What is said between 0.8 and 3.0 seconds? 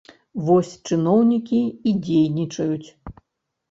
чыноўнікі і дзейнічаюць!